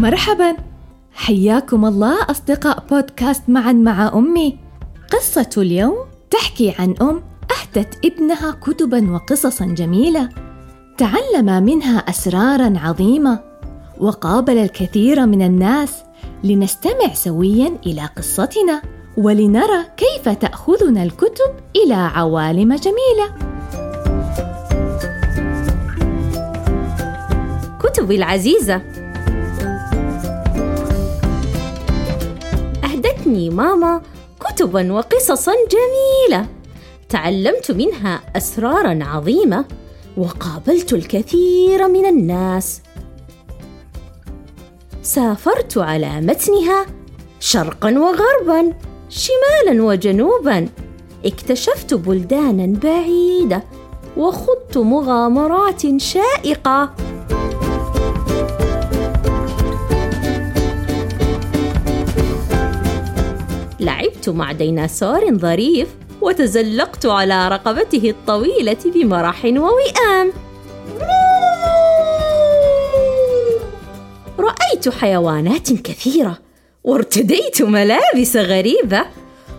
[0.00, 0.56] مرحبا
[1.14, 4.58] حياكم الله أصدقاء بودكاست معا مع أمي.
[5.12, 5.96] قصة اليوم
[6.30, 10.28] تحكي عن أم أهدت ابنها كتبا وقصصا جميلة.
[10.98, 13.40] تعلم منها أسرارا عظيمة.
[13.98, 16.02] وقابل الكثير من الناس
[16.44, 18.82] لنستمع سويا إلى قصتنا.
[19.16, 23.34] ولنرى كيف تأخذنا الكتب إلى عوالم جميلة.
[27.82, 28.99] كتبي العزيزة.
[33.30, 34.02] أهدتني ماما
[34.40, 36.46] كتبا وقصصا جميلة.
[37.08, 39.64] تعلمت منها أسرارا عظيمة
[40.16, 42.80] وقابلت الكثير من الناس.
[45.02, 46.86] سافرت على متنها
[47.40, 48.72] شرقا وغربا
[49.08, 50.68] شمالا وجنوبا.
[51.24, 53.62] اكتشفت بلدانا بعيدة
[54.16, 56.94] وخضت مغامرات شائقة.
[64.20, 65.88] لعبت مع ديناصور ظريف
[66.20, 70.32] وتزلقت على رقبته الطويلة بمرح ووئام.
[74.38, 76.38] رأيت حيوانات كثيرة
[76.84, 79.04] وارتديت ملابس غريبة.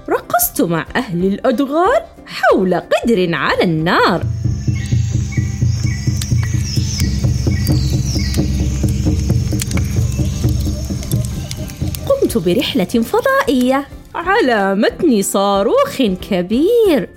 [0.09, 4.23] رقصت مع أهل الادغال حول قدر على النار.
[12.07, 13.87] قمت برحلة فضائية.
[14.15, 17.09] على متن صاروخ كبير.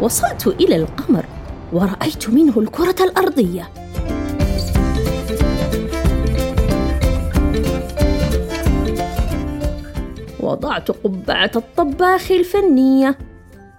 [0.00, 1.24] وصلت إلى القمر
[1.72, 3.68] ورأيت منه الكرة الأرضية.
[10.40, 13.18] وضعت قبعة الطباخ الفنية.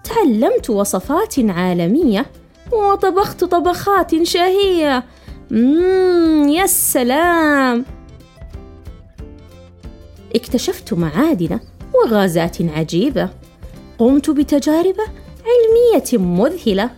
[0.04, 2.26] تعلمت وصفات عالمية.
[2.78, 5.04] وطبخت طبخات شهية.
[6.48, 7.86] يا سلام.
[10.36, 11.60] اكتشفت معادن
[11.94, 13.30] وغازات عجيبة.
[14.00, 14.96] قمت بتجارب
[15.46, 16.90] علمية مذهلة.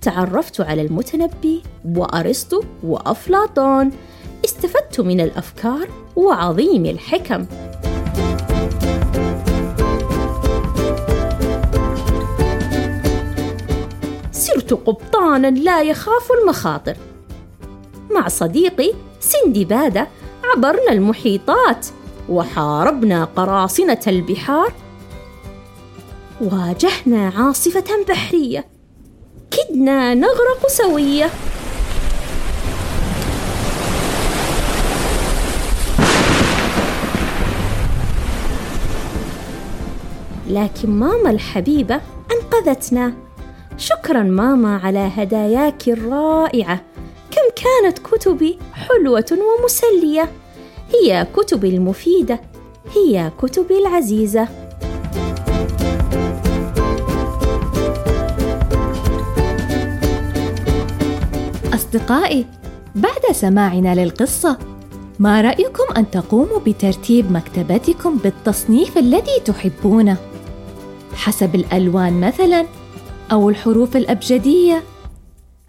[0.00, 1.62] تعرفت على المتنبي
[1.96, 3.90] وأرسطو وأفلاطون.
[4.44, 7.46] استفدت من الأفكار وعظيم الحكم.
[14.72, 16.96] صرت قبطانا لا يخاف المخاطر.
[18.10, 20.08] مع صديقي سندبادة
[20.44, 21.86] عبرنا المحيطات
[22.28, 24.72] وحاربنا قراصنة البحار.
[26.40, 28.64] واجهنا عاصفة بحرية.
[29.50, 31.30] كدنا نغرق سوية.
[40.48, 42.00] لكن ماما الحبيبة
[42.32, 43.14] أنقذتنا.
[43.78, 46.80] شكرا ماما على هداياك الرائعة.
[47.30, 50.30] كم كانت كتبي حلوة ومسلية.
[50.94, 52.40] هي كتبي المفيدة
[52.96, 54.48] هي كتبي العزيزة.
[61.74, 62.46] أصدقائي
[62.94, 64.58] بعد سماعنا للقصة
[65.18, 70.16] ما رأيكم أن تقوموا بترتيب مكتبتكم بالتصنيف الذي تحبونه؟
[71.14, 72.66] حسب الألوان مثلاً
[73.32, 74.82] أو الحروف الأبجدية.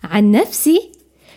[0.04, 0.92] عن نفسي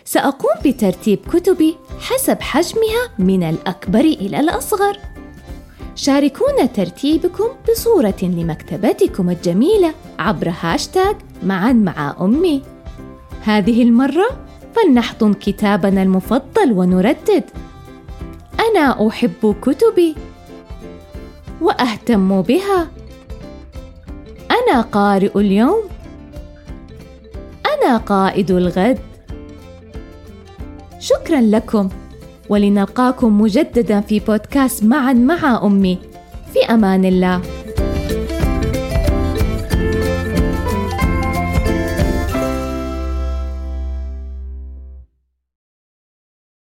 [0.05, 4.99] سأقوم بترتيب كتبي حسب حجمها من الأكبر إلى الأصغر.
[5.95, 12.61] شاركونا ترتيبكم بصورة لمكتبتكم الجميلة عبر هاشتاغ معا مع أمي.
[13.43, 14.27] هذه المرة
[14.75, 17.43] فلنحضن كتابنا المفضل ونردد.
[18.59, 20.15] أنا أحب كتبي
[21.61, 22.87] وأهتم بها.
[24.51, 25.86] أنا قارئ اليوم
[27.95, 28.99] قائد الغد.
[30.99, 31.89] شكرا لكم
[32.49, 35.97] ولنلقاكم مجددا في بودكاست معا مع أمي.
[36.53, 37.41] في أمان الله.